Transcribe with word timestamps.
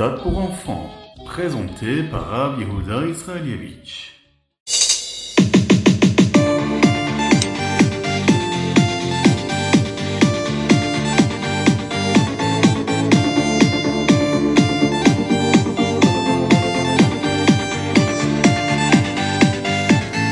Ritat 0.00 0.22
pour 0.22 0.38
enfants, 0.38 0.90
présenté 1.24 2.04
par 2.04 2.28
Rav 2.28 2.60
Yehuda 2.60 3.08
Israelievich. 3.08 4.12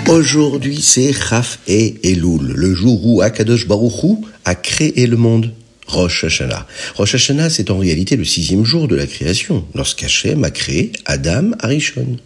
Aujourd'hui, 0.08 0.80
c'est 0.80 1.12
Chaf 1.12 1.58
et 1.66 1.96
Elul, 2.04 2.52
le 2.54 2.72
jour 2.72 3.04
où 3.04 3.20
Akadosh 3.20 3.66
Baruchou 3.66 4.24
a 4.44 4.54
créé 4.54 5.08
le 5.08 5.16
monde. 5.16 5.52
Rosh 5.86 6.24
Hashanah. 6.24 6.66
Rosh 6.96 7.14
Hashanah, 7.14 7.50
c'est 7.50 7.70
en 7.70 7.78
réalité 7.78 8.16
le 8.16 8.24
sixième 8.24 8.64
jour 8.64 8.88
de 8.88 8.96
la 8.96 9.06
création, 9.06 9.66
lorsqu'Hachem 9.74 10.44
a 10.44 10.50
créé 10.50 10.92
Adam 11.04 11.52
Arishon. 11.60 12.18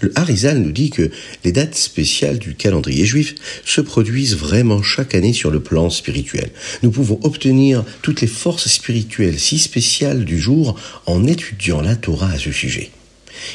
Le 0.00 0.12
Harizal 0.16 0.58
nous 0.58 0.72
dit 0.72 0.90
que 0.90 1.10
les 1.44 1.52
dates 1.52 1.74
spéciales 1.74 2.38
du 2.38 2.54
calendrier 2.54 3.04
juif 3.04 3.34
se 3.64 3.80
produisent 3.80 4.36
vraiment 4.36 4.82
chaque 4.82 5.14
année 5.14 5.32
sur 5.32 5.50
le 5.50 5.60
plan 5.60 5.90
spirituel. 5.90 6.50
Nous 6.82 6.90
pouvons 6.90 7.18
obtenir 7.22 7.84
toutes 8.02 8.20
les 8.20 8.26
forces 8.26 8.68
spirituelles 8.68 9.38
si 9.38 9.58
spéciales 9.58 10.24
du 10.24 10.38
jour 10.38 10.78
en 11.06 11.26
étudiant 11.26 11.80
la 11.80 11.96
Torah 11.96 12.30
à 12.30 12.38
ce 12.38 12.52
sujet. 12.52 12.90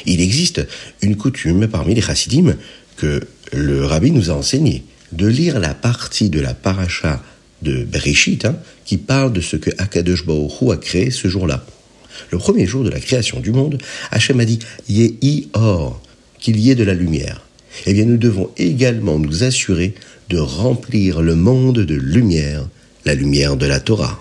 Il 0.06 0.20
existe 0.20 0.66
une 1.00 1.16
coutume 1.16 1.66
parmi 1.66 1.94
les 1.94 2.02
chassidim 2.02 2.56
que 2.96 3.20
le 3.52 3.84
rabbi 3.84 4.10
nous 4.10 4.30
a 4.30 4.34
enseigné 4.34 4.84
de 5.12 5.26
lire 5.26 5.58
la 5.58 5.74
partie 5.74 6.30
de 6.30 6.40
la 6.40 6.54
paracha 6.54 7.22
de 7.62 7.84
Bereshit 7.84 8.44
hein, 8.44 8.56
qui 8.84 8.96
parle 8.96 9.32
de 9.32 9.40
ce 9.40 9.56
que 9.56 9.70
Akadosh 9.78 10.26
Baruch 10.26 10.70
a 10.70 10.76
créé 10.76 11.10
ce 11.10 11.28
jour-là. 11.28 11.64
Le 12.30 12.38
premier 12.38 12.66
jour 12.66 12.84
de 12.84 12.90
la 12.90 13.00
création 13.00 13.40
du 13.40 13.52
monde, 13.52 13.78
Hachem 14.10 14.40
a 14.40 14.44
dit 14.44 14.58
Yehi 14.88 15.48
or, 15.54 16.00
qu'il 16.38 16.58
y 16.58 16.70
ait 16.70 16.74
de 16.74 16.84
la 16.84 16.94
lumière. 16.94 17.42
Eh 17.86 17.94
bien, 17.94 18.04
nous 18.04 18.18
devons 18.18 18.50
également 18.58 19.18
nous 19.18 19.44
assurer 19.44 19.94
de 20.28 20.38
remplir 20.38 21.22
le 21.22 21.36
monde 21.36 21.78
de 21.78 21.94
lumière, 21.94 22.68
la 23.04 23.14
lumière 23.14 23.56
de 23.56 23.66
la 23.66 23.80
Torah. 23.80 24.20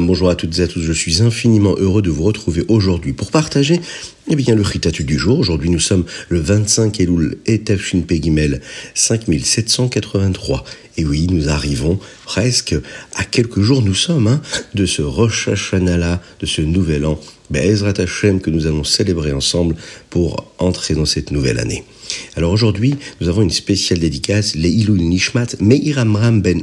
Bonjour 0.00 0.28
à 0.28 0.34
toutes 0.34 0.58
et 0.58 0.62
à 0.62 0.66
tous. 0.66 0.80
Je 0.80 0.92
suis 0.92 1.22
infiniment 1.22 1.76
heureux 1.78 2.02
de 2.02 2.10
vous 2.10 2.24
retrouver 2.24 2.64
aujourd'hui 2.66 3.12
pour 3.12 3.30
partager 3.30 3.80
eh 4.28 4.34
bien, 4.34 4.56
le 4.56 4.62
ritatu 4.62 5.04
du 5.04 5.18
jour. 5.18 5.38
Aujourd'hui, 5.38 5.70
nous 5.70 5.78
sommes 5.78 6.04
le 6.28 6.40
25 6.40 6.98
Elul 7.00 7.38
et 7.46 7.60
Tafshin 7.60 8.00
Pegimel 8.00 8.60
5783. 8.94 10.64
Et 10.96 11.04
oui, 11.04 11.28
nous 11.30 11.48
arrivons 11.48 12.00
presque 12.24 12.74
à 13.14 13.24
quelques 13.24 13.60
jours, 13.60 13.82
nous 13.82 13.94
sommes, 13.94 14.26
hein, 14.26 14.42
de 14.74 14.84
ce 14.84 15.02
Rosh 15.02 15.46
Hashanah, 15.46 16.20
de 16.40 16.46
ce 16.46 16.62
nouvel 16.62 17.06
an, 17.06 17.20
Be'ezrat 17.50 17.94
Hashem, 17.98 18.40
que 18.40 18.50
nous 18.50 18.66
allons 18.66 18.84
célébrer 18.84 19.32
ensemble 19.32 19.76
pour 20.10 20.52
entrer 20.58 20.94
dans 20.94 21.06
cette 21.06 21.30
nouvelle 21.30 21.60
année. 21.60 21.84
Alors 22.34 22.50
aujourd'hui, 22.50 22.96
nous 23.20 23.28
avons 23.28 23.42
une 23.42 23.50
spéciale 23.50 24.00
dédicace, 24.00 24.56
Leilul 24.56 25.00
Nishmat 25.00 25.56
Meir 25.60 25.98
Amram 25.98 26.42
ben 26.42 26.62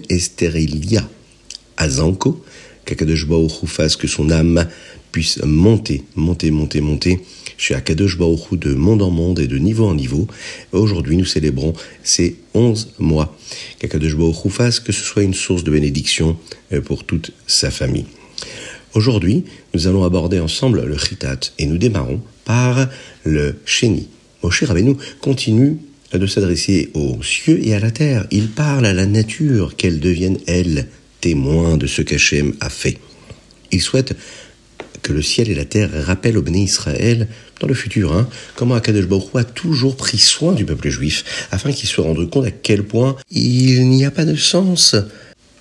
Esterilia 1.78 2.04
Azanko, 2.04 2.44
qu'Akadosh 2.86 3.28
fasse 3.66 3.96
que 3.96 4.08
son 4.08 4.30
âme 4.30 4.68
puisse 5.12 5.42
monter, 5.44 6.04
monter, 6.16 6.52
monter, 6.52 6.82
monter 6.82 7.20
chez 7.58 7.74
Akadosh 7.74 8.18
Baruch 8.18 8.54
de 8.54 8.74
monde 8.74 9.02
en 9.02 9.10
monde 9.10 9.40
et 9.40 9.48
de 9.48 9.58
niveau 9.58 9.86
en 9.86 9.96
niveau. 9.96 10.28
Aujourd'hui, 10.72 11.18
nous 11.18 11.26
célébrons 11.26 11.74
ces 12.04 12.38
11 12.54 12.94
mois. 13.00 13.36
Qu'Akadosh 13.80 14.16
fasse 14.50 14.80
que 14.80 14.92
ce 14.92 15.04
soit 15.04 15.24
une 15.24 15.34
source 15.34 15.64
de 15.64 15.72
bénédiction 15.72 16.38
euh, 16.74 16.82
pour 16.82 17.04
toute 17.04 17.32
sa 17.48 17.72
famille. 17.72 18.06
Aujourd'hui, 18.94 19.44
nous 19.74 19.88
allons 19.88 20.04
aborder 20.04 20.40
ensemble 20.40 20.84
le 20.84 20.98
Chitat 20.98 21.40
et 21.60 21.66
nous 21.66 21.78
démarrons 21.78 22.22
par 22.46 22.88
le 23.24 23.56
Sheni. 23.66 24.08
Moshe 24.44 24.64
Rabbeinu 24.64 24.96
continue 25.22 25.78
de 26.14 26.26
s'adresser 26.26 26.90
aux 26.94 27.22
cieux 27.22 27.60
et 27.66 27.74
à 27.74 27.80
la 27.80 27.92
terre. 27.92 28.26
Il 28.32 28.50
parle 28.50 28.86
à 28.86 28.94
la 28.94 29.06
nature, 29.06 29.76
qu'elle 29.76 30.00
devienne, 30.00 30.38
elle, 30.48 30.88
de 31.36 31.88
ce 31.88 32.02
qu'Hachem 32.02 32.54
a 32.62 32.70
fait. 32.70 32.98
Il 33.72 33.82
souhaite 33.82 34.16
que 35.02 35.14
le 35.14 35.22
ciel 35.22 35.50
et 35.50 35.56
la 35.56 35.66
terre 35.66 35.90
rappellent 36.06 36.38
au 36.38 36.42
béni 36.42 36.64
Israël, 36.64 37.28
dans 37.60 37.68
le 37.68 37.74
futur, 37.74 38.14
hein, 38.14 38.28
comment 38.56 38.76
Akadosh 38.76 39.08
Baruch 39.08 39.36
a 39.36 39.44
toujours 39.44 39.96
pris 39.96 40.18
soin 40.18 40.54
du 40.54 40.66
peuple 40.66 40.90
juif, 40.90 41.48
afin 41.52 41.72
qu'il 41.72 41.88
se 41.90 42.02
rende 42.02 42.30
compte 42.30 42.46
à 42.46 42.52
quel 42.52 42.84
point 42.84 43.16
il 43.32 43.90
n'y 43.90 44.06
a 44.06 44.12
pas 44.12 44.26
de 44.26 44.36
sens 44.36 44.96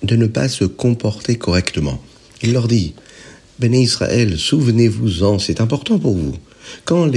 de 0.03 0.15
ne 0.15 0.27
pas 0.27 0.47
se 0.47 0.65
comporter 0.65 1.37
correctement. 1.37 2.01
Il 2.43 2.53
leur 2.53 2.67
dit, 2.67 2.93
béni 3.59 3.83
Israël, 3.83 4.37
souvenez-vous-en, 4.37 5.39
c'est 5.39 5.61
important 5.61 5.97
pour 5.97 6.15
vous. 6.15 6.35
Quand 6.85 7.09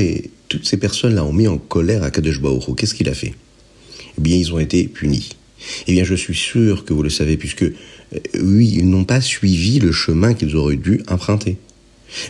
toutes 0.48 0.66
ces 0.66 0.76
personnes-là 0.76 1.24
ont 1.24 1.32
mis 1.32 1.48
en 1.48 1.58
colère 1.58 2.02
Akadosh 2.02 2.40
Baruch 2.40 2.76
qu'est-ce 2.76 2.94
qu'il 2.94 3.08
a 3.08 3.14
fait? 3.14 3.34
Eh 4.18 4.20
bien, 4.20 4.36
ils 4.36 4.52
ont 4.52 4.58
été 4.58 4.84
punis. 4.84 5.30
Eh 5.86 5.92
bien, 5.92 6.04
je 6.04 6.14
suis 6.14 6.34
sûr 6.34 6.84
que 6.84 6.92
vous 6.92 7.02
le 7.02 7.10
savez, 7.10 7.36
puisque, 7.36 7.62
euh, 7.62 7.72
oui, 8.40 8.74
ils 8.78 8.88
n'ont 8.88 9.04
pas 9.04 9.20
suivi 9.20 9.78
le 9.78 9.92
chemin 9.92 10.34
qu'ils 10.34 10.56
auraient 10.56 10.76
dû 10.76 11.02
emprunter. 11.08 11.58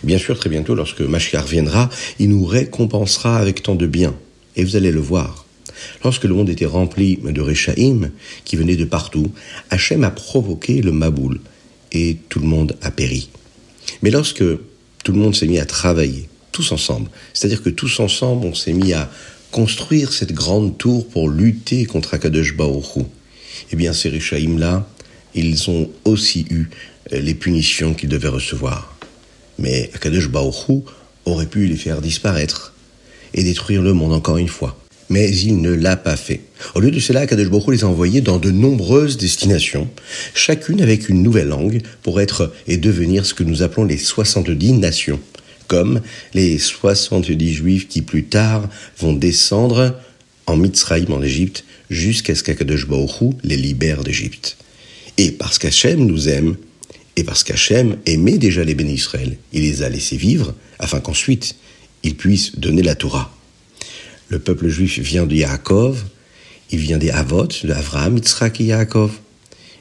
Bien 0.02 0.18
sûr, 0.18 0.38
très 0.38 0.50
bientôt, 0.50 0.74
lorsque 0.74 1.00
Mashiach 1.00 1.46
viendra, 1.46 1.90
il 2.18 2.28
nous 2.30 2.44
récompensera 2.44 3.38
avec 3.38 3.62
tant 3.62 3.74
de 3.74 3.86
bien. 3.86 4.14
Et 4.56 4.64
vous 4.64 4.76
allez 4.76 4.92
le 4.92 5.00
voir. 5.00 5.46
Lorsque 6.04 6.24
le 6.24 6.34
monde 6.34 6.50
était 6.50 6.66
rempli 6.66 7.18
de 7.22 7.40
Réchaïm, 7.40 8.10
qui 8.44 8.56
venaient 8.56 8.76
de 8.76 8.84
partout, 8.84 9.30
Hachem 9.70 10.04
a 10.04 10.10
provoqué 10.10 10.82
le 10.82 10.92
Maboul, 10.92 11.40
et 11.92 12.18
tout 12.28 12.40
le 12.40 12.46
monde 12.46 12.76
a 12.82 12.90
péri. 12.90 13.30
Mais 14.02 14.10
lorsque 14.10 14.44
tout 15.04 15.12
le 15.12 15.18
monde 15.18 15.34
s'est 15.34 15.46
mis 15.46 15.58
à 15.58 15.66
travailler, 15.66 16.28
tous 16.52 16.72
ensemble, 16.72 17.08
c'est-à-dire 17.32 17.62
que 17.62 17.70
tous 17.70 18.00
ensemble, 18.00 18.46
on 18.46 18.54
s'est 18.54 18.72
mis 18.72 18.92
à 18.92 19.10
construire 19.50 20.12
cette 20.12 20.32
grande 20.32 20.78
tour 20.78 21.08
pour 21.08 21.28
lutter 21.28 21.84
contre 21.84 22.14
Akadosh 22.14 22.56
Baruch 22.56 23.06
eh 23.72 23.76
bien 23.76 23.92
ces 23.92 24.08
Réchaïm-là, 24.08 24.86
ils 25.34 25.70
ont 25.70 25.90
aussi 26.04 26.46
eu 26.50 26.68
euh, 27.12 27.20
les 27.20 27.34
punitions 27.34 27.94
qu'ils 27.94 28.08
devaient 28.08 28.28
recevoir. 28.28 28.96
Mais 29.58 29.90
Akadosh 29.94 30.28
Baoru 30.28 30.80
aurait 31.24 31.46
pu 31.46 31.66
les 31.66 31.76
faire 31.76 32.00
disparaître 32.00 32.74
et 33.34 33.42
détruire 33.42 33.82
le 33.82 33.92
monde 33.92 34.12
encore 34.12 34.38
une 34.38 34.48
fois. 34.48 34.76
Mais 35.08 35.28
il 35.28 35.60
ne 35.60 35.72
l'a 35.72 35.96
pas 35.96 36.16
fait. 36.16 36.40
Au 36.74 36.80
lieu 36.80 36.92
de 36.92 37.00
cela, 37.00 37.20
Akadosh 37.20 37.48
Baruch 37.48 37.68
les 37.68 37.84
a 37.84 37.88
envoyés 37.88 38.20
dans 38.20 38.38
de 38.38 38.50
nombreuses 38.50 39.16
destinations, 39.16 39.88
chacune 40.34 40.80
avec 40.80 41.08
une 41.08 41.22
nouvelle 41.22 41.48
langue, 41.48 41.82
pour 42.02 42.20
être 42.20 42.52
et 42.68 42.76
devenir 42.76 43.26
ce 43.26 43.34
que 43.34 43.42
nous 43.42 43.62
appelons 43.62 43.84
les 43.84 43.98
70 43.98 44.74
nations, 44.74 45.18
comme 45.66 46.00
les 46.32 46.58
70 46.58 47.52
juifs 47.52 47.88
qui 47.88 48.02
plus 48.02 48.24
tard 48.24 48.68
vont 48.98 49.12
descendre 49.12 49.96
en 50.50 50.56
Mitzrayim 50.56 51.12
en 51.12 51.22
Égypte 51.22 51.64
jusqu'à 51.90 52.34
ce 52.34 52.42
qu'Akadosh 52.42 52.86
Baruch 52.86 53.34
les 53.44 53.56
libère 53.56 54.02
d'Égypte. 54.02 54.56
Et 55.16 55.30
parce 55.30 55.58
qu'Hachem 55.58 56.04
nous 56.04 56.28
aime, 56.28 56.56
et 57.16 57.24
parce 57.24 57.44
qu'Hachem 57.44 57.96
aimait 58.06 58.38
déjà 58.38 58.64
les 58.64 58.74
bénis 58.74 58.94
Israël, 58.94 59.36
il 59.52 59.62
les 59.62 59.82
a 59.82 59.88
laissés 59.88 60.16
vivre 60.16 60.54
afin 60.78 61.00
qu'ensuite 61.00 61.56
ils 62.02 62.16
puissent 62.16 62.58
donner 62.58 62.82
la 62.82 62.94
Torah. 62.94 63.32
Le 64.28 64.38
peuple 64.38 64.68
juif 64.68 64.98
vient 64.98 65.26
de 65.26 65.34
Yaakov, 65.34 66.04
il 66.70 66.78
vient 66.78 66.98
des 66.98 67.10
Havot, 67.10 67.48
de 67.64 67.72
Avraham, 67.72 68.18
et 68.18 68.62
Yaakov. 68.62 69.12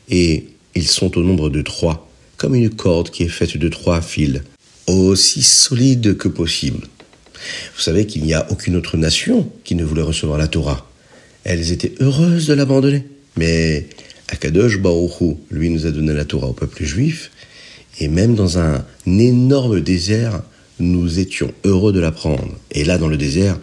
Et 0.09 0.47
ils 0.75 0.87
sont 0.87 1.17
au 1.17 1.21
nombre 1.21 1.49
de 1.49 1.61
trois, 1.61 2.09
comme 2.37 2.55
une 2.55 2.69
corde 2.69 3.11
qui 3.11 3.23
est 3.23 3.29
faite 3.29 3.57
de 3.57 3.69
trois 3.69 4.01
fils, 4.01 4.41
aussi 4.87 5.43
solide 5.43 6.17
que 6.17 6.27
possible. 6.27 6.87
Vous 7.75 7.81
savez 7.81 8.05
qu'il 8.05 8.23
n'y 8.23 8.33
a 8.33 8.49
aucune 8.51 8.75
autre 8.75 8.97
nation 8.97 9.49
qui 9.63 9.75
ne 9.75 9.83
voulait 9.83 10.01
recevoir 10.01 10.37
la 10.37 10.47
Torah 10.47 10.89
elles 11.43 11.71
étaient 11.71 11.93
heureuses 11.99 12.47
de 12.47 12.53
l'abandonner. 12.53 13.03
Mais 13.35 13.87
Akadosh 14.27 14.79
Baruch 14.79 15.37
lui, 15.51 15.69
nous 15.69 15.85
a 15.85 15.91
donné 15.91 16.13
la 16.13 16.25
Torah 16.25 16.47
au 16.47 16.53
peuple 16.53 16.83
juif, 16.83 17.31
et 17.99 18.07
même 18.07 18.35
dans 18.35 18.59
un 18.59 18.85
énorme 19.07 19.81
désert, 19.81 20.41
nous 20.79 21.19
étions 21.19 21.51
heureux 21.65 21.91
de 21.91 21.99
l'apprendre. 21.99 22.55
Et 22.71 22.83
là, 22.83 22.97
dans 22.97 23.07
le 23.07 23.17
désert, 23.17 23.59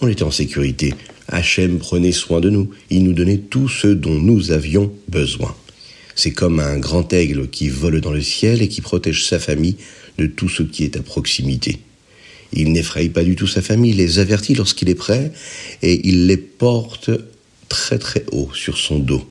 on 0.00 0.08
était 0.08 0.24
en 0.24 0.30
sécurité. 0.30 0.94
Hachem 1.28 1.78
prenait 1.78 2.12
soin 2.12 2.40
de 2.40 2.50
nous. 2.50 2.70
Il 2.90 3.04
nous 3.04 3.12
donnait 3.12 3.38
tout 3.38 3.68
ce 3.68 3.88
dont 3.88 4.14
nous 4.14 4.50
avions 4.50 4.92
besoin. 5.08 5.54
C'est 6.14 6.32
comme 6.32 6.58
un 6.58 6.78
grand 6.78 7.12
aigle 7.12 7.48
qui 7.48 7.68
vole 7.68 8.00
dans 8.00 8.12
le 8.12 8.20
ciel 8.20 8.62
et 8.62 8.68
qui 8.68 8.80
protège 8.80 9.24
sa 9.24 9.38
famille 9.38 9.76
de 10.18 10.26
tout 10.26 10.48
ce 10.48 10.62
qui 10.62 10.84
est 10.84 10.96
à 10.96 11.02
proximité. 11.02 11.78
Il 12.52 12.72
n'effraie 12.72 13.08
pas 13.08 13.24
du 13.24 13.36
tout 13.36 13.46
sa 13.46 13.62
famille, 13.62 13.90
il 13.90 13.96
les 13.98 14.18
avertit 14.18 14.54
lorsqu'il 14.54 14.88
est 14.88 14.94
prêt 14.94 15.32
et 15.82 16.08
il 16.08 16.26
les 16.26 16.36
porte 16.36 17.10
très 17.68 17.98
très 17.98 18.24
haut 18.32 18.50
sur 18.54 18.78
son 18.78 18.98
dos. 18.98 19.26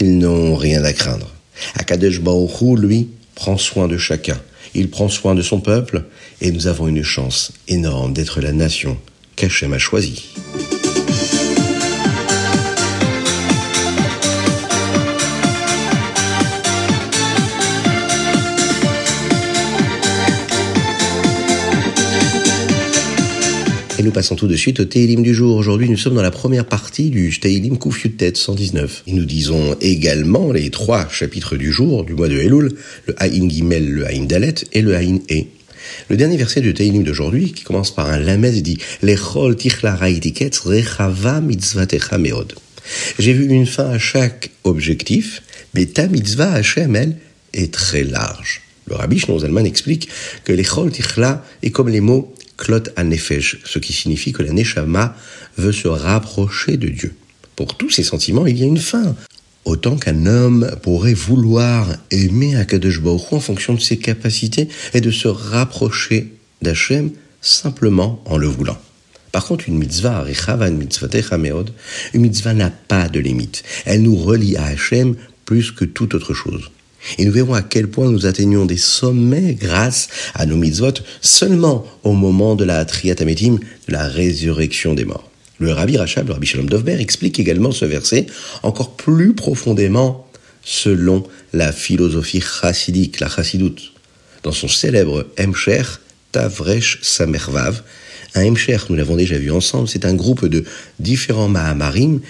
Ils 0.00 0.18
n'ont 0.18 0.56
rien 0.56 0.84
à 0.84 0.92
craindre. 0.92 1.30
Akadesh 1.74 2.20
Baruch 2.20 2.78
lui, 2.78 3.08
prend 3.34 3.58
soin 3.58 3.88
de 3.88 3.96
chacun. 3.96 4.40
il 4.74 4.90
prend 4.90 5.08
soin 5.08 5.36
de 5.36 5.42
son 5.42 5.60
peuple, 5.60 6.04
et 6.40 6.50
nous 6.50 6.66
avons 6.66 6.88
une 6.88 7.04
chance 7.04 7.52
énorme 7.68 8.12
d'être 8.12 8.40
la 8.40 8.52
nation 8.52 8.98
qu'Hachem 9.36 9.72
a 9.72 9.78
choisie. 9.78 10.24
Nous 24.02 24.10
passons 24.10 24.34
tout 24.34 24.48
de 24.48 24.56
suite 24.56 24.80
au 24.80 24.84
Teilim 24.84 25.22
du 25.22 25.34
jour. 25.34 25.56
Aujourd'hui, 25.56 25.88
nous 25.88 25.96
sommes 25.96 26.14
dans 26.14 26.22
la 26.22 26.32
première 26.32 26.64
partie 26.64 27.10
du 27.10 27.38
Teilim 27.38 27.78
Tête 28.18 28.36
119. 28.36 29.04
Et 29.06 29.12
nous 29.12 29.24
disons 29.24 29.76
également 29.80 30.52
les 30.52 30.70
trois 30.70 31.08
chapitres 31.08 31.56
du 31.56 31.70
jour, 31.70 32.04
du 32.04 32.14
mois 32.14 32.28
de 32.28 32.36
Elul, 32.36 32.74
le 33.06 33.14
Haïn 33.22 33.48
Gimel, 33.48 33.88
le 33.88 34.06
Haïn 34.06 34.24
Dalet 34.24 34.54
et 34.72 34.82
le 34.82 34.96
Haïn 34.96 35.20
E. 35.30 35.44
Le 36.08 36.16
dernier 36.16 36.36
verset 36.36 36.60
du 36.60 36.74
Teilim 36.74 37.04
d'aujourd'hui, 37.04 37.52
qui 37.52 37.62
commence 37.62 37.94
par 37.94 38.10
un 38.10 38.18
lamed, 38.18 38.54
dit 38.62 38.78
Lechol 39.02 39.54
tichla 39.56 39.94
rechava 39.94 41.40
mitzvatecha 41.40 42.18
meod. 42.18 42.54
J'ai 43.18 43.32
vu 43.32 43.46
une 43.46 43.66
fin 43.66 43.90
à 43.90 43.98
chaque 43.98 44.50
objectif, 44.64 45.42
mais 45.74 45.86
ta 45.86 46.08
mitzvah 46.08 46.52
Hashem, 46.52 46.96
elle, 46.96 47.16
est 47.52 47.72
très 47.72 48.02
large. 48.02 48.60
Le 48.86 48.96
rabbi 48.96 49.18
Zalman 49.18 49.64
explique 49.64 50.08
que 50.44 50.52
l'echol 50.52 50.90
tichla 50.90 51.44
est 51.62 51.70
comme 51.70 51.88
les 51.88 52.00
mots 52.00 52.34
ce 52.56 53.78
qui 53.78 53.92
signifie 53.92 54.32
que 54.32 54.42
la 54.42 54.52
neshama 54.52 55.16
veut 55.56 55.72
se 55.72 55.88
rapprocher 55.88 56.76
de 56.76 56.88
Dieu. 56.88 57.14
Pour 57.56 57.76
tous 57.76 57.90
ces 57.90 58.02
sentiments, 58.02 58.46
il 58.46 58.58
y 58.58 58.62
a 58.62 58.66
une 58.66 58.78
fin. 58.78 59.14
Autant 59.64 59.96
qu'un 59.96 60.26
homme 60.26 60.70
pourrait 60.82 61.14
vouloir 61.14 61.88
aimer 62.10 62.56
Akadosh 62.56 63.00
Baruch 63.00 63.32
en 63.32 63.40
fonction 63.40 63.74
de 63.74 63.80
ses 63.80 63.96
capacités 63.96 64.68
et 64.92 65.00
de 65.00 65.10
se 65.10 65.28
rapprocher 65.28 66.34
d'Hachem 66.60 67.10
simplement 67.40 68.22
en 68.26 68.36
le 68.36 68.46
voulant. 68.46 68.78
Par 69.32 69.46
contre, 69.46 69.68
une 69.68 69.78
mitzvah, 69.78 70.24
une 70.64 72.20
mitzvah 72.20 72.54
n'a 72.54 72.70
pas 72.70 73.08
de 73.08 73.20
limite. 73.20 73.64
Elle 73.84 74.02
nous 74.02 74.16
relie 74.16 74.56
à 74.56 74.66
Hachem 74.66 75.16
plus 75.44 75.72
que 75.72 75.84
toute 75.84 76.14
autre 76.14 76.34
chose. 76.34 76.70
Et 77.18 77.24
nous 77.24 77.32
verrons 77.32 77.54
à 77.54 77.62
quel 77.62 77.88
point 77.88 78.10
nous 78.10 78.26
atteignons 78.26 78.64
des 78.64 78.76
sommets 78.76 79.54
grâce 79.54 80.08
à 80.34 80.46
nos 80.46 80.56
mitzvot 80.56 80.94
seulement 81.20 81.86
au 82.02 82.12
moment 82.12 82.54
de 82.54 82.64
la 82.64 82.84
triatamétim, 82.84 83.58
de 83.88 83.92
la 83.92 84.08
résurrection 84.08 84.94
des 84.94 85.04
morts. 85.04 85.30
Le 85.58 85.72
Rabbi 85.72 85.96
Rachab, 85.96 86.26
le 86.26 86.32
Rabbi 86.32 86.46
Shalom 86.46 86.68
Dovber, 86.68 87.00
explique 87.00 87.38
également 87.38 87.72
ce 87.72 87.84
verset 87.84 88.26
encore 88.62 88.96
plus 88.96 89.34
profondément 89.34 90.26
selon 90.64 91.24
la 91.52 91.72
philosophie 91.72 92.40
chassidique, 92.40 93.20
la 93.20 93.28
chassidoute. 93.28 93.92
Dans 94.42 94.52
son 94.52 94.68
célèbre 94.68 95.26
Emcher, 95.38 95.82
Tavresh 96.32 96.98
Samervav, 97.02 97.82
un 98.34 98.44
Emcher, 98.46 98.78
nous 98.88 98.96
l'avons 98.96 99.16
déjà 99.16 99.38
vu 99.38 99.50
ensemble, 99.52 99.88
c'est 99.88 100.04
un 100.04 100.14
groupe 100.14 100.46
de 100.46 100.64
différents 100.98 101.48
Mahamarim 101.48 102.20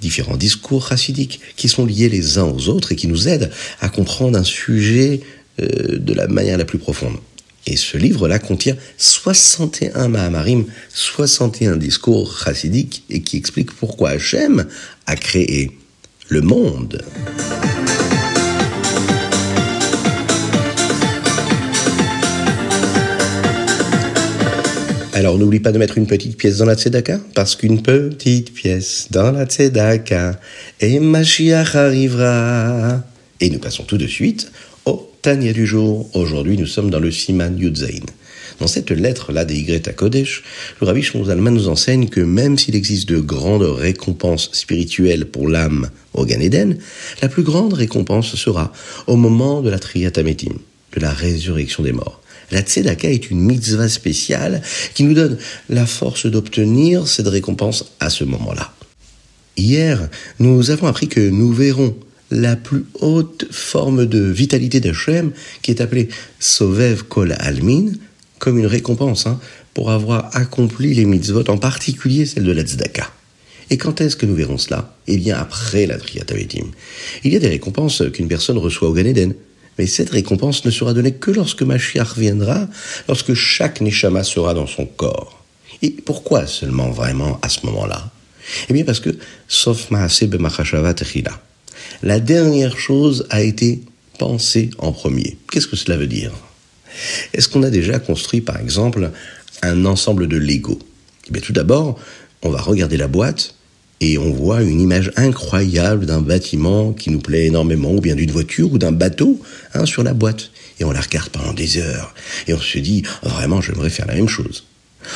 différents 0.00 0.36
discours 0.36 0.88
chassidiques 0.88 1.40
qui 1.56 1.68
sont 1.68 1.86
liés 1.86 2.08
les 2.08 2.38
uns 2.38 2.44
aux 2.44 2.68
autres 2.68 2.92
et 2.92 2.96
qui 2.96 3.08
nous 3.08 3.28
aident 3.28 3.50
à 3.80 3.88
comprendre 3.88 4.38
un 4.38 4.44
sujet 4.44 5.20
euh, 5.60 5.98
de 5.98 6.12
la 6.12 6.28
manière 6.28 6.58
la 6.58 6.64
plus 6.64 6.78
profonde. 6.78 7.16
Et 7.66 7.76
ce 7.76 7.98
livre-là 7.98 8.38
contient 8.38 8.76
61 8.96 10.08
Mahamarim, 10.08 10.66
61 10.94 11.76
discours 11.76 12.38
chassidiques 12.38 13.04
et 13.10 13.22
qui 13.22 13.36
expliquent 13.36 13.72
pourquoi 13.72 14.10
Hachem 14.10 14.66
a 15.06 15.16
créé 15.16 15.72
le 16.28 16.42
monde. 16.42 17.04
Alors 25.16 25.38
n'oublie 25.38 25.60
pas 25.60 25.72
de 25.72 25.78
mettre 25.78 25.96
une 25.96 26.06
petite 26.06 26.36
pièce 26.36 26.58
dans 26.58 26.66
la 26.66 26.74
tzedaka, 26.74 27.18
parce 27.34 27.56
qu'une 27.56 27.80
petite 27.80 28.52
pièce 28.52 29.06
dans 29.10 29.32
la 29.32 29.46
tzedaka, 29.46 30.38
et 30.78 31.00
Mashiach 31.00 31.74
arrivera. 31.74 33.02
Et 33.40 33.48
nous 33.48 33.58
passons 33.58 33.84
tout 33.84 33.96
de 33.96 34.06
suite 34.06 34.52
au 34.84 35.10
Tania 35.22 35.54
du 35.54 35.66
jour. 35.66 36.06
Aujourd'hui, 36.12 36.58
nous 36.58 36.66
sommes 36.66 36.90
dans 36.90 37.00
le 37.00 37.10
Siman 37.10 37.58
Yudzain. 37.58 38.04
Dans 38.60 38.66
cette 38.66 38.90
lettre-là 38.90 39.46
des 39.46 39.56
Y 39.56 39.88
à 39.88 39.94
Kodesh, 39.94 40.42
le 40.82 40.86
Rabbi 40.86 41.00
Shmuel 41.00 41.38
nous 41.38 41.68
enseigne 41.68 42.10
que 42.10 42.20
même 42.20 42.58
s'il 42.58 42.76
existe 42.76 43.08
de 43.08 43.18
grandes 43.18 43.62
récompenses 43.62 44.50
spirituelles 44.52 45.24
pour 45.24 45.48
l'âme 45.48 45.88
au 46.12 46.26
Gan 46.26 46.40
Eden, 46.40 46.76
la 47.22 47.30
plus 47.30 47.42
grande 47.42 47.72
récompense 47.72 48.34
sera 48.34 48.70
au 49.06 49.16
moment 49.16 49.62
de 49.62 49.70
la 49.70 49.78
Triatametim, 49.78 50.52
de 50.94 51.00
la 51.00 51.10
résurrection 51.10 51.82
des 51.82 51.92
morts. 51.92 52.20
La 52.50 52.60
tzedaka 52.60 53.10
est 53.10 53.30
une 53.30 53.40
mitzvah 53.40 53.88
spéciale 53.88 54.62
qui 54.94 55.04
nous 55.04 55.14
donne 55.14 55.38
la 55.68 55.86
force 55.86 56.26
d'obtenir 56.26 57.08
cette 57.08 57.28
récompense 57.28 57.92
à 58.00 58.10
ce 58.10 58.24
moment-là. 58.24 58.72
Hier, 59.56 60.08
nous 60.38 60.70
avons 60.70 60.86
appris 60.86 61.08
que 61.08 61.28
nous 61.28 61.52
verrons 61.52 61.96
la 62.30 62.56
plus 62.56 62.84
haute 63.00 63.46
forme 63.50 64.06
de 64.06 64.20
vitalité 64.20 64.80
d'Hachem, 64.80 65.32
qui 65.62 65.70
est 65.70 65.80
appelée 65.80 66.08
Sovev 66.40 67.04
Kol 67.04 67.34
Almin, 67.38 67.92
comme 68.38 68.58
une 68.58 68.66
récompense 68.66 69.26
hein, 69.26 69.40
pour 69.74 69.90
avoir 69.90 70.34
accompli 70.36 70.94
les 70.94 71.04
mitzvot, 71.04 71.48
en 71.48 71.58
particulier 71.58 72.26
celle 72.26 72.44
de 72.44 72.52
la 72.52 72.62
tzedaka. 72.62 73.10
Et 73.70 73.78
quand 73.78 74.00
est-ce 74.00 74.16
que 74.16 74.26
nous 74.26 74.34
verrons 74.34 74.58
cela? 74.58 74.94
Eh 75.06 75.16
bien, 75.16 75.36
après 75.36 75.86
la 75.86 75.98
Triatavetim. 75.98 76.66
Il 77.24 77.32
y 77.32 77.36
a 77.36 77.40
des 77.40 77.48
récompenses 77.48 78.02
qu'une 78.12 78.28
personne 78.28 78.58
reçoit 78.58 78.88
au 78.88 78.94
Gan 78.94 79.04
Eden. 79.04 79.34
Mais 79.78 79.86
cette 79.86 80.10
récompense 80.10 80.64
ne 80.64 80.70
sera 80.70 80.94
donnée 80.94 81.12
que 81.12 81.30
lorsque 81.30 81.62
Mashiach 81.62 82.16
viendra, 82.16 82.68
lorsque 83.08 83.34
chaque 83.34 83.80
Neshama 83.80 84.22
sera 84.24 84.54
dans 84.54 84.66
son 84.66 84.86
corps. 84.86 85.44
Et 85.82 85.90
pourquoi 85.90 86.46
seulement 86.46 86.90
vraiment 86.90 87.38
à 87.42 87.48
ce 87.48 87.66
moment-là? 87.66 88.10
Eh 88.68 88.72
bien 88.72 88.84
parce 88.84 89.00
que, 89.00 89.10
sauf 89.48 89.90
Maase 89.90 90.24
Techila, 90.96 91.40
la 92.02 92.20
dernière 92.20 92.78
chose 92.78 93.26
a 93.30 93.42
été 93.42 93.82
pensée 94.18 94.70
en 94.78 94.92
premier. 94.92 95.36
Qu'est-ce 95.50 95.66
que 95.66 95.76
cela 95.76 95.96
veut 95.96 96.06
dire? 96.06 96.32
Est-ce 97.34 97.48
qu'on 97.48 97.62
a 97.62 97.70
déjà 97.70 97.98
construit, 97.98 98.40
par 98.40 98.58
exemple, 98.58 99.10
un 99.62 99.84
ensemble 99.84 100.28
de 100.28 100.36
Lego? 100.36 100.78
Eh 101.28 101.32
bien 101.32 101.42
tout 101.42 101.52
d'abord, 101.52 101.98
on 102.42 102.50
va 102.50 102.60
regarder 102.60 102.96
la 102.96 103.08
boîte 103.08 103.54
et 104.00 104.18
on 104.18 104.30
voit 104.30 104.62
une 104.62 104.80
image 104.80 105.10
incroyable 105.16 106.04
d'un 106.04 106.20
bâtiment 106.20 106.92
qui 106.92 107.10
nous 107.10 107.18
plaît 107.18 107.46
énormément, 107.46 107.92
ou 107.92 108.00
bien 108.00 108.14
d'une 108.14 108.30
voiture 108.30 108.72
ou 108.72 108.78
d'un 108.78 108.92
bateau 108.92 109.40
hein, 109.74 109.86
sur 109.86 110.02
la 110.02 110.12
boîte. 110.12 110.50
Et 110.78 110.84
on 110.84 110.92
la 110.92 111.00
regarde 111.00 111.30
pendant 111.30 111.54
des 111.54 111.78
heures. 111.78 112.14
Et 112.46 112.52
on 112.52 112.60
se 112.60 112.78
dit, 112.78 113.02
oh, 113.24 113.28
vraiment, 113.28 113.62
j'aimerais 113.62 113.88
faire 113.88 114.06
la 114.06 114.14
même 114.14 114.28
chose. 114.28 114.64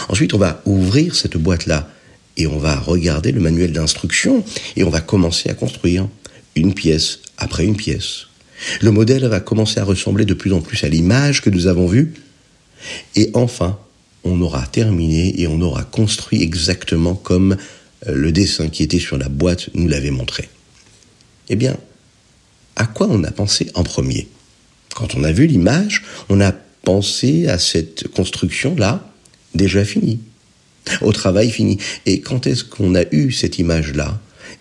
Ensuite, 0.08 0.32
on 0.32 0.38
va 0.38 0.62
ouvrir 0.64 1.14
cette 1.14 1.36
boîte-là 1.36 1.90
et 2.36 2.46
on 2.46 2.58
va 2.58 2.76
regarder 2.76 3.32
le 3.32 3.40
manuel 3.40 3.72
d'instruction 3.72 4.44
et 4.76 4.84
on 4.84 4.90
va 4.90 5.00
commencer 5.00 5.50
à 5.50 5.54
construire 5.54 6.08
une 6.56 6.72
pièce 6.72 7.20
après 7.36 7.64
une 7.64 7.76
pièce. 7.76 8.26
Le 8.80 8.90
modèle 8.90 9.26
va 9.26 9.40
commencer 9.40 9.80
à 9.80 9.84
ressembler 9.84 10.24
de 10.24 10.34
plus 10.34 10.52
en 10.52 10.60
plus 10.60 10.84
à 10.84 10.88
l'image 10.88 11.42
que 11.42 11.50
nous 11.50 11.66
avons 11.66 11.86
vue. 11.86 12.14
Et 13.14 13.30
enfin, 13.34 13.78
on 14.24 14.40
aura 14.40 14.66
terminé 14.66 15.40
et 15.40 15.46
on 15.46 15.60
aura 15.60 15.82
construit 15.82 16.42
exactement 16.42 17.14
comme 17.14 17.56
le 18.06 18.32
dessin 18.32 18.68
qui 18.68 18.82
était 18.82 18.98
sur 18.98 19.18
la 19.18 19.28
boîte 19.28 19.70
nous 19.74 19.88
l'avait 19.88 20.10
montré. 20.10 20.48
Eh 21.48 21.56
bien, 21.56 21.76
à 22.76 22.86
quoi 22.86 23.08
on 23.10 23.24
a 23.24 23.30
pensé 23.30 23.70
en 23.74 23.82
premier? 23.82 24.28
Quand 24.94 25.14
on 25.14 25.24
a 25.24 25.32
vu 25.32 25.46
l'image, 25.46 26.02
on 26.28 26.40
a 26.40 26.52
pensé 26.52 27.48
à 27.48 27.58
cette 27.58 28.08
construction-là 28.08 29.12
déjà 29.54 29.84
finie, 29.84 30.20
au 31.02 31.12
travail 31.12 31.50
fini. 31.50 31.78
Et 32.06 32.20
quand 32.20 32.46
est-ce 32.46 32.64
qu'on 32.64 32.94
a 32.94 33.04
eu 33.12 33.32
cette 33.32 33.58
image-là? 33.58 34.20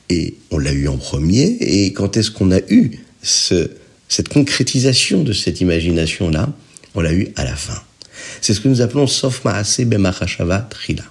Et 0.09 0.35
on 0.51 0.57
l'a 0.57 0.73
eu 0.73 0.87
en 0.87 0.97
premier, 0.97 1.57
et 1.59 1.93
quand 1.93 2.17
est-ce 2.17 2.31
qu'on 2.31 2.51
a 2.51 2.59
eu 2.69 2.99
cette 3.21 4.29
concrétisation 4.29 5.23
de 5.23 5.33
cette 5.33 5.61
imagination-là? 5.61 6.51
On 6.95 7.01
l'a 7.01 7.13
eu 7.13 7.29
à 7.35 7.43
la 7.43 7.55
fin. 7.55 7.79
C'est 8.41 8.53
ce 8.53 8.59
que 8.59 8.67
nous 8.67 8.81
appelons 8.81 9.07
Sof 9.07 9.45
Maase 9.45 9.81
Bemachashava 9.81 10.67
Trila 10.69 11.03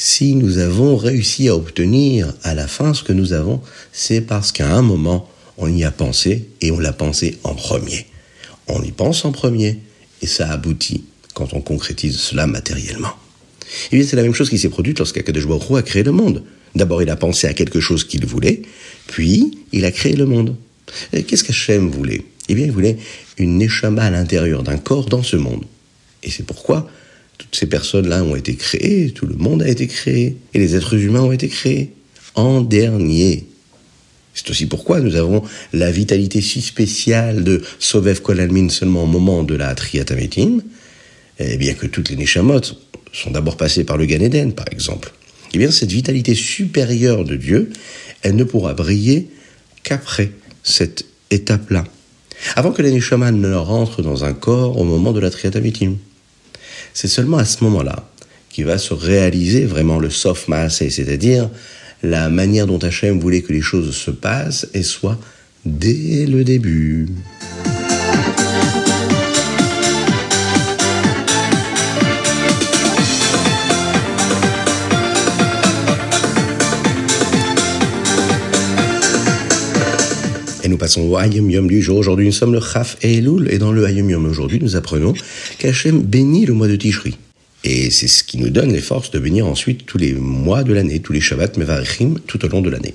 si 0.00 0.36
nous 0.36 0.58
avons 0.58 0.96
réussi 0.96 1.48
à 1.48 1.56
obtenir 1.56 2.32
à 2.44 2.54
la 2.54 2.68
fin 2.68 2.94
ce 2.94 3.02
que 3.02 3.12
nous 3.12 3.32
avons, 3.32 3.60
c'est 3.92 4.20
parce 4.20 4.52
qu'à 4.52 4.72
un 4.72 4.80
moment, 4.80 5.28
on 5.56 5.66
y 5.66 5.82
a 5.82 5.90
pensé 5.90 6.48
et 6.60 6.70
on 6.70 6.78
l'a 6.78 6.92
pensé 6.92 7.36
en 7.42 7.56
premier. 7.56 8.06
On 8.68 8.80
y 8.80 8.92
pense 8.92 9.24
en 9.24 9.32
premier 9.32 9.80
et 10.22 10.28
ça 10.28 10.52
aboutit 10.52 11.02
quand 11.34 11.52
on 11.52 11.60
concrétise 11.60 12.16
cela 12.16 12.46
matériellement. 12.46 13.12
Et 13.90 13.96
bien, 13.96 14.06
c'est 14.06 14.14
la 14.14 14.22
même 14.22 14.34
chose 14.34 14.50
qui 14.50 14.58
s'est 14.58 14.68
produite 14.68 15.00
lorsqu'Akadosh 15.00 15.48
Baruch 15.48 15.76
a 15.76 15.82
créé 15.82 16.04
le 16.04 16.12
monde. 16.12 16.44
D'abord, 16.76 17.02
il 17.02 17.10
a 17.10 17.16
pensé 17.16 17.48
à 17.48 17.52
quelque 17.52 17.80
chose 17.80 18.04
qu'il 18.04 18.24
voulait, 18.24 18.62
puis 19.08 19.58
il 19.72 19.84
a 19.84 19.90
créé 19.90 20.14
le 20.14 20.26
monde. 20.26 20.54
Qu'est-ce 21.10 21.42
qu'Hachem 21.42 21.90
voulait? 21.90 22.22
Eh 22.48 22.54
bien, 22.54 22.66
il 22.66 22.72
voulait 22.72 22.98
une 23.36 23.58
neshama 23.58 24.04
à 24.04 24.10
l'intérieur 24.10 24.62
d'un 24.62 24.78
corps 24.78 25.06
dans 25.06 25.24
ce 25.24 25.34
monde. 25.34 25.64
Et 26.22 26.30
c'est 26.30 26.46
pourquoi 26.46 26.88
ces 27.52 27.66
personnes-là 27.66 28.22
ont 28.24 28.36
été 28.36 28.54
créées, 28.54 29.10
tout 29.10 29.26
le 29.26 29.36
monde 29.36 29.62
a 29.62 29.68
été 29.68 29.86
créé, 29.86 30.36
et 30.54 30.58
les 30.58 30.76
êtres 30.76 30.94
humains 30.94 31.22
ont 31.22 31.32
été 31.32 31.48
créés 31.48 31.92
en 32.34 32.60
dernier. 32.60 33.46
C'est 34.34 34.50
aussi 34.50 34.66
pourquoi 34.66 35.00
nous 35.00 35.16
avons 35.16 35.42
la 35.72 35.90
vitalité 35.90 36.40
si 36.40 36.62
spéciale 36.62 37.42
de 37.42 37.62
Sovev 37.80 38.20
Kolalmin 38.20 38.68
seulement 38.68 39.04
au 39.04 39.06
moment 39.06 39.42
de 39.42 39.54
la 39.54 39.74
Triatametim, 39.74 40.60
et 41.40 41.56
bien 41.56 41.74
que 41.74 41.86
toutes 41.86 42.10
les 42.10 42.16
Neshamot 42.16 42.60
sont 43.12 43.30
d'abord 43.30 43.56
passées 43.56 43.84
par 43.84 43.96
le 43.96 44.06
Gan 44.06 44.20
Eden, 44.20 44.52
par 44.52 44.66
exemple. 44.70 45.12
Eh 45.54 45.58
bien, 45.58 45.70
cette 45.70 45.90
vitalité 45.90 46.34
supérieure 46.34 47.24
de 47.24 47.36
Dieu, 47.36 47.70
elle 48.22 48.36
ne 48.36 48.44
pourra 48.44 48.74
briller 48.74 49.28
qu'après 49.82 50.30
cette 50.62 51.06
étape-là. 51.30 51.84
Avant 52.54 52.72
que 52.72 52.82
les 52.82 52.92
Neshamot 52.92 53.30
ne 53.30 53.54
rentrent 53.54 54.02
dans 54.02 54.24
un 54.24 54.34
corps 54.34 54.78
au 54.78 54.84
moment 54.84 55.12
de 55.12 55.20
la 55.20 55.30
Triatametim. 55.30 55.96
C'est 57.00 57.06
seulement 57.06 57.38
à 57.38 57.44
ce 57.44 57.62
moment-là 57.62 58.10
qu'il 58.50 58.64
va 58.64 58.76
se 58.76 58.92
réaliser 58.92 59.64
vraiment 59.64 60.00
le 60.00 60.10
soft 60.10 60.48
mass, 60.48 60.78
c'est-à-dire 60.78 61.48
la 62.02 62.28
manière 62.28 62.66
dont 62.66 62.80
Hachem 62.80 63.20
voulait 63.20 63.42
que 63.42 63.52
les 63.52 63.60
choses 63.60 63.94
se 63.94 64.10
passent 64.10 64.66
et 64.74 64.82
soient 64.82 65.16
dès 65.64 66.26
le 66.26 66.42
début. 66.42 67.06
Nous 80.68 80.76
passons 80.76 81.00
au 81.00 81.16
Hayom 81.16 81.50
Yom 81.50 81.66
du 81.66 81.80
jour. 81.80 81.96
Aujourd'hui, 81.96 82.26
nous 82.26 82.32
sommes 82.32 82.52
le 82.52 82.60
Chaf 82.60 82.98
et 83.00 83.16
Elul. 83.16 83.48
Et 83.50 83.56
dans 83.56 83.72
le 83.72 83.86
Hayom 83.86 84.10
Yom 84.10 84.26
aujourd'hui, 84.26 84.58
nous 84.60 84.76
apprenons 84.76 85.14
qu'Hachem 85.58 86.02
bénit 86.02 86.44
le 86.44 86.52
mois 86.52 86.68
de 86.68 86.76
Tishri. 86.76 87.16
Et 87.64 87.90
c'est 87.90 88.06
ce 88.06 88.22
qui 88.22 88.36
nous 88.36 88.50
donne 88.50 88.70
les 88.70 88.82
forces 88.82 89.10
de 89.10 89.18
venir 89.18 89.46
ensuite 89.46 89.86
tous 89.86 89.96
les 89.96 90.12
mois 90.12 90.64
de 90.64 90.74
l'année, 90.74 91.00
tous 91.00 91.14
les 91.14 91.22
Shabbat 91.22 91.56
Mevarechim, 91.56 92.16
tout 92.26 92.44
au 92.44 92.48
long 92.48 92.60
de 92.60 92.68
l'année. 92.68 92.92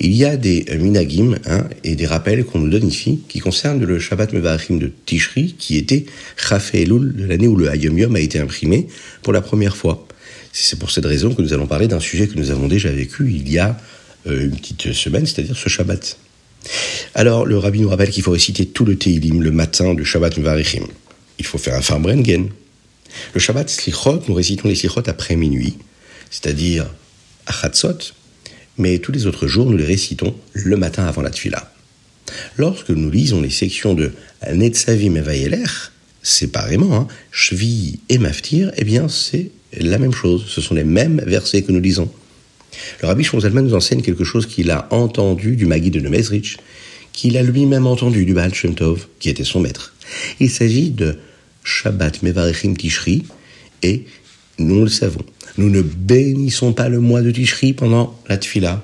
Il 0.00 0.14
y 0.14 0.24
a 0.24 0.38
des 0.38 0.64
minagim 0.80 1.36
hein, 1.44 1.68
et 1.84 1.96
des 1.96 2.06
rappels 2.06 2.46
qu'on 2.46 2.60
nous 2.60 2.70
donne 2.70 2.88
ici 2.88 3.20
qui 3.28 3.40
concernent 3.40 3.84
le 3.84 3.98
Shabbat 3.98 4.32
Mevarechim 4.32 4.78
de 4.78 4.90
Tishri, 5.04 5.56
qui 5.58 5.76
était 5.76 6.06
Chaf 6.38 6.74
Elul 6.74 7.26
l'année 7.28 7.46
où 7.46 7.56
le 7.56 7.68
Hayom 7.68 7.98
Yom 7.98 8.16
a 8.16 8.20
été 8.20 8.38
imprimé 8.38 8.86
pour 9.22 9.34
la 9.34 9.42
première 9.42 9.76
fois. 9.76 10.08
C'est 10.54 10.78
pour 10.78 10.90
cette 10.90 11.04
raison 11.04 11.34
que 11.34 11.42
nous 11.42 11.52
allons 11.52 11.66
parler 11.66 11.88
d'un 11.88 12.00
sujet 12.00 12.26
que 12.26 12.38
nous 12.38 12.50
avons 12.50 12.68
déjà 12.68 12.90
vécu 12.90 13.30
il 13.30 13.52
y 13.52 13.58
a 13.58 13.78
euh, 14.26 14.44
une 14.46 14.56
petite 14.56 14.94
semaine, 14.94 15.26
c'est-à-dire 15.26 15.58
ce 15.58 15.68
Shabbat. 15.68 16.16
Alors, 17.14 17.46
le 17.46 17.58
rabbi 17.58 17.80
nous 17.80 17.88
rappelle 17.88 18.10
qu'il 18.10 18.22
faut 18.22 18.32
réciter 18.32 18.66
tout 18.66 18.84
le 18.84 18.96
Teilim 18.96 19.42
le 19.42 19.50
matin 19.50 19.94
du 19.94 20.04
Shabbat 20.04 20.36
Mevarechim. 20.36 20.86
Il 21.38 21.46
faut 21.46 21.58
faire 21.58 21.74
un 21.74 21.82
Farbrengen, 21.82 22.50
le 23.32 23.40
Shabbat 23.40 23.68
Slichot, 23.68 24.22
nous 24.28 24.34
récitons 24.34 24.68
les 24.68 24.74
Slichot 24.74 25.02
après 25.06 25.36
minuit, 25.36 25.76
c'est-à-dire 26.30 26.86
à 27.46 27.52
Chatzot, 27.52 28.12
mais 28.78 28.98
tous 28.98 29.12
les 29.12 29.26
autres 29.26 29.46
jours, 29.46 29.70
nous 29.70 29.76
les 29.76 29.84
récitons 29.84 30.34
le 30.52 30.76
matin 30.76 31.06
avant 31.06 31.22
la 31.22 31.30
Tfila. 31.30 31.72
Lorsque 32.56 32.90
nous 32.90 33.10
lisons 33.10 33.40
les 33.40 33.50
sections 33.50 33.94
de 33.94 34.12
Netzavim 34.52 35.14
et 35.16 35.20
Vayeler, 35.20 35.64
séparément, 36.22 36.96
hein, 36.96 37.08
Shvi 37.30 38.00
et 38.08 38.18
Maftir, 38.18 38.72
eh 38.76 38.84
bien, 38.84 39.08
c'est 39.08 39.50
la 39.78 39.98
même 39.98 40.12
chose. 40.12 40.46
Ce 40.48 40.60
sont 40.60 40.74
les 40.74 40.84
mêmes 40.84 41.22
versets 41.26 41.62
que 41.62 41.72
nous 41.72 41.80
lisons. 41.80 42.10
Le 43.02 43.08
Rabbi 43.08 43.24
Shonzalman 43.24 43.62
nous 43.62 43.74
enseigne 43.74 44.02
quelque 44.02 44.24
chose 44.24 44.46
qu'il 44.46 44.70
a 44.70 44.88
entendu 44.90 45.56
du 45.56 45.66
Magui 45.66 45.90
de 45.90 46.00
Nemezrich, 46.00 46.58
qu'il 47.12 47.36
a 47.36 47.42
lui-même 47.42 47.86
entendu 47.86 48.24
du 48.24 48.34
Baal 48.34 48.54
Shem 48.54 48.74
Tov, 48.74 49.06
qui 49.20 49.28
était 49.28 49.44
son 49.44 49.60
maître. 49.60 49.94
Il 50.40 50.50
s'agit 50.50 50.90
de 50.90 51.16
Shabbat 51.62 52.22
Mevarechim 52.22 52.74
Tishri, 52.74 53.24
et 53.82 54.04
nous 54.58 54.82
le 54.82 54.88
savons, 54.88 55.24
nous 55.56 55.70
ne 55.70 55.82
bénissons 55.82 56.72
pas 56.72 56.88
le 56.88 57.00
mois 57.00 57.22
de 57.22 57.30
Tishri 57.30 57.72
pendant 57.72 58.18
la 58.28 58.36
Tfila. 58.36 58.82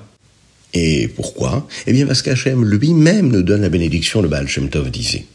Et 0.73 1.09
pourquoi? 1.09 1.67
Eh 1.85 1.91
bien 1.91 2.07
parce 2.07 2.21
qu'Hachem 2.21 2.63
lui-même 2.63 3.29
nous 3.29 3.43
donne 3.43 3.61
la 3.61 3.69
bénédiction, 3.69 4.21
le 4.21 4.29
Baal 4.29 4.47
Shem 4.47 4.69
Tov 4.69 4.89
disait. 4.89 5.25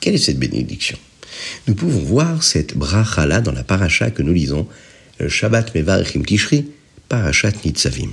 Quelle 0.00 0.14
est 0.14 0.18
cette 0.18 0.38
bénédiction? 0.38 0.96
Nous 1.66 1.74
pouvons 1.74 2.00
voir 2.00 2.42
cette 2.42 2.76
bracha-là 2.76 3.40
dans 3.40 3.52
la 3.52 3.64
paracha 3.64 4.10
que 4.10 4.22
nous 4.22 4.32
lisons, 4.32 4.66
le 5.18 5.28
Shabbat 5.28 5.74
Mevarechim 5.74 6.22
Tishri, 6.24 6.66
parachat 7.08 7.52
Nitzavim. 7.64 8.10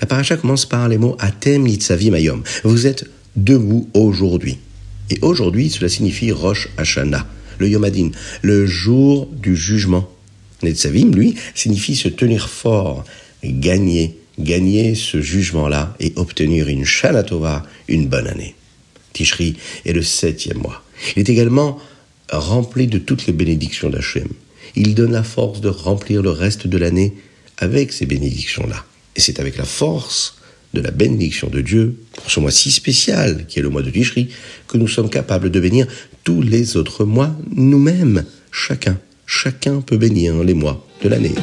La 0.00 0.06
paracha 0.06 0.36
commence 0.36 0.66
par 0.66 0.88
les 0.88 0.98
mots 0.98 1.16
Atem 1.18 1.64
Nitzavim 1.64 2.14
Ayom. 2.14 2.42
Vous 2.64 2.86
êtes 2.86 3.04
debout 3.36 3.88
aujourd'hui. 3.94 4.58
Et 5.10 5.18
aujourd'hui, 5.22 5.70
cela 5.70 5.88
signifie 5.88 6.32
Rosh 6.32 6.68
Hashanah 6.76 7.26
le 7.60 7.68
Yom 7.68 7.84
Adin, 7.84 8.10
le 8.42 8.66
jour 8.66 9.28
du 9.30 9.54
jugement. 9.54 10.10
Netzavim, 10.62 11.12
lui, 11.12 11.36
signifie 11.54 11.94
se 11.94 12.08
tenir 12.08 12.48
fort, 12.48 13.04
gagner, 13.44 14.16
gagner 14.38 14.94
ce 14.94 15.20
jugement-là 15.20 15.94
et 16.00 16.12
obtenir 16.16 16.68
une 16.68 16.84
Shanatova, 16.84 17.64
une 17.88 18.08
bonne 18.08 18.26
année. 18.26 18.54
Tishri 19.12 19.56
est 19.84 19.92
le 19.92 20.02
septième 20.02 20.58
mois. 20.58 20.82
Il 21.16 21.20
est 21.20 21.28
également 21.28 21.78
rempli 22.30 22.86
de 22.86 22.98
toutes 22.98 23.26
les 23.26 23.32
bénédictions 23.32 23.90
d'Hachem. 23.90 24.28
Il 24.76 24.94
donne 24.94 25.12
la 25.12 25.22
force 25.22 25.60
de 25.60 25.68
remplir 25.68 26.22
le 26.22 26.30
reste 26.30 26.66
de 26.66 26.78
l'année 26.78 27.14
avec 27.60 27.92
ces 27.92 28.06
bénédictions-là. 28.06 28.84
Et 29.16 29.20
c'est 29.20 29.38
avec 29.38 29.56
la 29.56 29.64
force 29.64 30.36
de 30.74 30.80
la 30.80 30.90
bénédiction 30.90 31.48
de 31.48 31.60
Dieu 31.60 31.96
pour 32.14 32.30
ce 32.30 32.40
mois 32.40 32.50
si 32.50 32.70
spécial 32.70 33.46
qui 33.46 33.58
est 33.58 33.62
le 33.62 33.70
mois 33.70 33.82
de 33.82 33.90
Tishri 33.90 34.30
que 34.68 34.78
nous 34.78 34.88
sommes 34.88 35.10
capables 35.10 35.50
de 35.50 35.60
bénir 35.60 35.86
tous 36.24 36.42
les 36.42 36.76
autres 36.76 37.04
mois 37.04 37.34
nous-mêmes. 37.50 38.24
Chacun, 38.50 38.98
chacun 39.26 39.80
peut 39.80 39.98
bénir 39.98 40.42
les 40.42 40.54
mois 40.54 40.86
de 41.02 41.08
l'année. 41.08 41.34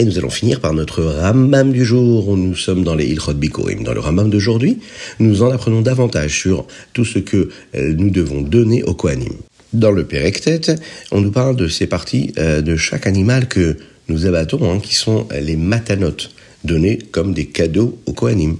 Et 0.00 0.04
nous 0.04 0.16
allons 0.16 0.30
finir 0.30 0.60
par 0.60 0.74
notre 0.74 1.02
Rambam 1.02 1.72
du 1.72 1.84
jour. 1.84 2.36
Nous 2.36 2.54
sommes 2.54 2.84
dans 2.84 2.94
les 2.94 3.06
Ilchot 3.06 3.34
Bikorim. 3.34 3.82
Dans 3.82 3.92
le 3.92 3.98
Rambam 3.98 4.30
d'aujourd'hui, 4.30 4.78
nous 5.18 5.42
en 5.42 5.50
apprenons 5.50 5.80
davantage 5.80 6.38
sur 6.38 6.68
tout 6.92 7.04
ce 7.04 7.18
que 7.18 7.48
euh, 7.74 7.94
nous 7.98 8.08
devons 8.08 8.42
donner 8.42 8.84
au 8.84 8.94
Kohanim. 8.94 9.32
Dans 9.72 9.90
le 9.90 10.04
Pérectet, 10.04 10.76
on 11.10 11.20
nous 11.20 11.32
parle 11.32 11.56
de 11.56 11.66
ces 11.66 11.88
parties 11.88 12.32
euh, 12.38 12.62
de 12.62 12.76
chaque 12.76 13.08
animal 13.08 13.48
que 13.48 13.76
nous 14.06 14.24
abattons, 14.24 14.72
hein, 14.72 14.78
qui 14.78 14.94
sont 14.94 15.26
les 15.32 15.56
matanotes, 15.56 16.30
donnés 16.62 16.98
comme 17.10 17.34
des 17.34 17.46
cadeaux 17.46 17.98
au 18.06 18.12
Kohanim. 18.12 18.56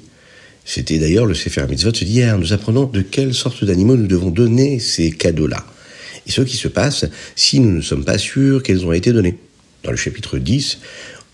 C'était 0.64 0.98
d'ailleurs 0.98 1.26
le 1.26 1.34
Sefer 1.34 1.66
Mitzvot 1.68 1.92
d'hier. 1.92 2.36
Nous 2.36 2.52
apprenons 2.52 2.86
de 2.86 3.00
quelle 3.00 3.32
sorte 3.32 3.62
d'animaux 3.62 3.96
nous 3.96 4.08
devons 4.08 4.30
donner 4.30 4.80
ces 4.80 5.12
cadeaux-là. 5.12 5.64
Et 6.26 6.32
ce 6.32 6.42
qui 6.42 6.56
se 6.56 6.66
passe 6.66 7.04
si 7.36 7.60
nous 7.60 7.70
ne 7.70 7.80
sommes 7.80 8.04
pas 8.04 8.18
sûrs 8.18 8.64
qu'elles 8.64 8.84
ont 8.84 8.92
été 8.92 9.12
données. 9.12 9.38
Dans 9.84 9.92
le 9.92 9.96
chapitre 9.96 10.38
10, 10.38 10.80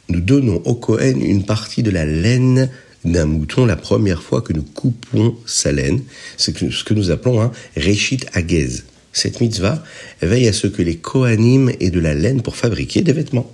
nous 0.09 0.21
donnons 0.21 0.63
au 0.65 0.75
Kohen 0.75 1.21
une 1.23 1.45
partie 1.45 1.83
de 1.83 1.91
la 1.91 2.05
laine 2.05 2.71
d'un 3.05 3.27
mouton 3.27 3.67
la 3.67 3.77
première 3.77 4.23
fois 4.23 4.43
que 4.43 4.53
nous 4.53 4.63
coupons 4.63 5.37
sa 5.47 5.73
laine. 5.73 6.03
C'est 6.37 6.57
ce 6.57 6.85
que 6.85 6.95
nous 6.95 7.11
appelons 7.11 7.41
un 7.41 7.53
Reshit 7.77 8.27
Agez. 8.33 8.83
Cette 9.13 9.41
mitzvah 9.41 9.83
veille 10.23 10.49
à 10.49 10.53
ce 10.53 10.67
que 10.67 10.83
les 10.83 10.97
Kohanim 10.97 11.71
aient 11.81 11.91
de 11.91 12.01
la 12.01 12.15
laine 12.15 12.43
pour 12.43 12.57
fabriquer 12.57 13.03
des 13.03 13.13
vêtements. 13.13 13.51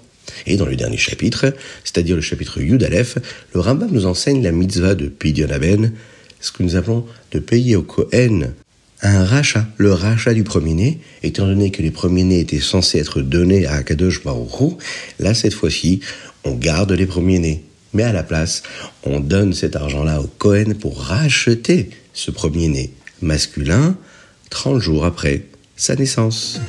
Et 0.46 0.56
dans 0.56 0.66
le 0.66 0.76
dernier 0.76 0.96
chapitre, 0.96 1.54
c'est-à-dire 1.84 2.16
le 2.16 2.22
chapitre 2.22 2.60
Yud 2.60 2.82
Aleph, 2.82 3.18
le 3.52 3.60
Rambam 3.60 3.90
nous 3.90 4.06
enseigne 4.06 4.42
la 4.42 4.52
mitzvah 4.52 4.94
de 4.94 5.08
Pidyon 5.08 5.50
Aben, 5.50 5.92
ce 6.40 6.52
que 6.52 6.62
nous 6.62 6.76
appelons 6.76 7.04
de 7.32 7.40
payer 7.40 7.76
au 7.76 7.82
Kohen 7.82 8.54
un 9.02 9.24
rachat, 9.24 9.66
le 9.78 9.92
rachat 9.92 10.34
du 10.34 10.44
premier-né, 10.44 10.98
étant 11.22 11.46
donné 11.46 11.70
que 11.70 11.82
les 11.82 11.90
premiers-nés 11.90 12.40
étaient 12.40 12.60
censés 12.60 12.98
être 12.98 13.22
donnés 13.22 13.66
à 13.66 13.74
Akadosh 13.76 14.22
Baruch 14.22 14.76
là 15.18 15.32
cette 15.32 15.54
fois-ci, 15.54 16.00
on 16.44 16.54
garde 16.54 16.92
les 16.92 17.06
premiers-nés. 17.06 17.64
Mais 17.92 18.04
à 18.04 18.12
la 18.12 18.22
place, 18.22 18.62
on 19.02 19.20
donne 19.20 19.52
cet 19.52 19.74
argent-là 19.74 20.20
au 20.20 20.26
Cohen 20.26 20.74
pour 20.80 21.00
racheter 21.00 21.90
ce 22.12 22.30
premier-né 22.30 22.92
masculin 23.20 23.96
30 24.50 24.80
jours 24.80 25.04
après 25.04 25.44
sa 25.76 25.96
naissance. 25.96 26.60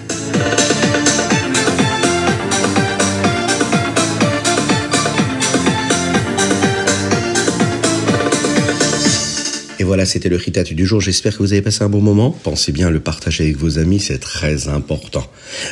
Voilà, 9.92 10.06
c'était 10.06 10.30
le 10.30 10.38
Ritat 10.38 10.64
du 10.64 10.86
jour. 10.86 11.02
J'espère 11.02 11.34
que 11.34 11.40
vous 11.40 11.52
avez 11.52 11.62
passé 11.62 11.84
un 11.84 11.90
bon 11.90 12.00
moment. 12.00 12.32
Pensez 12.32 12.72
bien 12.72 12.88
à 12.88 12.92
le 12.92 13.02
partager 13.02 13.44
avec 13.44 13.58
vos 13.58 13.78
amis, 13.78 14.00
c'est 14.00 14.20
très 14.20 14.70
important. 14.70 15.30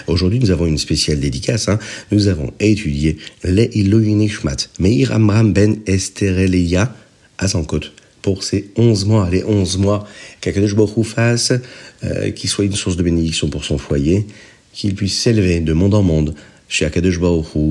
Aujourd'hui, 0.08 0.40
nous 0.40 0.52
avons 0.52 0.66
une 0.66 0.78
spéciale 0.78 1.22
dédicace. 1.22 1.70
Hein. 1.70 1.80
Nous 2.12 2.28
avons 2.28 2.52
étudié 2.60 3.16
les 3.46 3.70
Nishmat, 3.74 4.58
Meir 4.78 5.14
Amram 5.14 5.54
Ben 5.54 5.78
Estereleia 5.86 6.94
Azankot 7.38 7.80
pour 8.22 8.44
ces 8.44 8.72
11 8.76 9.06
mois, 9.06 9.30
les 9.32 9.46
11 9.46 9.78
mois 9.78 10.06
qu'Akadosh 10.42 10.76
fasse, 11.06 11.54
euh, 12.04 12.32
qu'il 12.32 12.50
soit 12.50 12.66
une 12.66 12.76
source 12.76 12.98
de 12.98 13.04
bénédiction 13.04 13.48
pour 13.48 13.64
son 13.64 13.78
foyer, 13.78 14.28
qu'il 14.74 14.96
puisse 14.96 15.18
s'élever 15.18 15.62
de 15.62 15.72
monde 15.72 15.94
en 15.94 16.04
monde 16.04 16.36
chez 16.68 16.84
Akadosh 16.84 17.20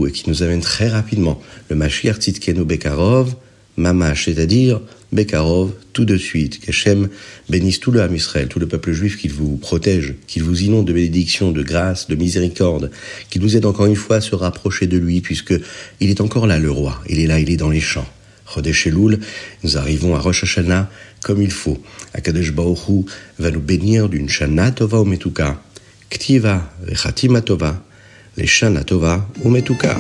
et 0.07 0.13
qui 0.13 0.31
nous 0.31 0.43
amène 0.43 0.61
très 0.61 0.89
rapidement 0.89 1.43
le 1.69 1.77
Mashiach 1.77 2.17
Tzidkenu 2.17 2.65
Bekarov, 2.65 3.35
Mamash, 3.77 4.25
c'est-à-dire 4.25 4.81
Bekarov, 5.13 5.73
tout 5.93 6.05
de 6.05 6.17
suite, 6.17 6.61
qu'Hachem 6.61 7.09
bénisse 7.49 7.81
tout 7.81 7.91
le 7.91 8.03
Ham 8.03 8.15
Israël, 8.15 8.49
tout 8.49 8.59
le 8.59 8.69
peuple 8.69 8.93
juif, 8.93 9.17
qu'il 9.17 9.33
vous 9.33 9.57
protège, 9.57 10.15
qu'il 10.27 10.43
vous 10.43 10.63
inonde 10.63 10.87
de 10.87 10.93
bénédictions, 10.93 11.51
de 11.51 11.63
grâce, 11.63 12.09
de 12.09 12.15
miséricorde, 12.15 12.91
qu'il 13.31 13.43
nous 13.43 13.57
aide 13.57 13.67
encore 13.67 13.87
une 13.87 13.97
fois 13.97 14.17
à 14.17 14.21
se 14.21 14.35
rapprocher 14.35 14.87
de 14.87 14.99
lui, 14.99 15.21
puisque 15.21 15.55
il 16.01 16.11
est 16.11 16.21
encore 16.21 16.47
là, 16.47 16.59
le 16.59 16.71
roi. 16.71 17.03
Il 17.09 17.21
est 17.21 17.27
là, 17.27 17.41
il 17.41 17.51
est 17.51 17.57
dans 17.57 17.71
les 17.71 17.81
champs. 17.81 18.09
Chodesh 18.53 18.87
Elul, 18.87 19.21
nous 19.63 19.77
arrivons 19.77 20.15
à 20.15 20.21
Rosh 20.21 20.45
Hashanah 20.45 20.91
comme 21.23 21.43
il 21.43 21.51
faut. 21.51 21.79
Akadosh 22.15 22.53
Baruch 22.53 23.07
va 23.39 23.51
nous 23.51 23.61
bénir 23.61 24.09
d'une 24.09 24.29
Shana 24.29 24.71
Tova 24.71 25.03
Umetuka, 25.03 25.61
Ktiva 26.11 26.71
Vechatima 26.83 27.43
Tova, 27.43 27.83
les 28.37 28.47
Shana 28.47 28.85
Tova 28.85 29.29
Umetuka. 29.45 29.97